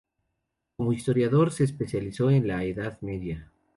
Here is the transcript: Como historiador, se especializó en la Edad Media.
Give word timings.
Como 0.77 0.93
historiador, 0.93 1.51
se 1.51 1.63
especializó 1.63 2.31
en 2.31 2.47
la 2.47 2.63
Edad 2.63 2.99
Media. 3.01 3.51